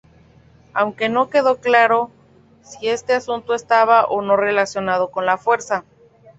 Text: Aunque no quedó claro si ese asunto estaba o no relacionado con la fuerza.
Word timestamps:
Aunque 0.73 1.09
no 1.09 1.29
quedó 1.29 1.59
claro 1.59 2.09
si 2.63 2.87
ese 2.87 3.13
asunto 3.13 3.53
estaba 3.53 4.05
o 4.05 4.23
no 4.23 4.35
relacionado 4.35 5.11
con 5.11 5.27
la 5.27 5.37
fuerza. 5.37 5.85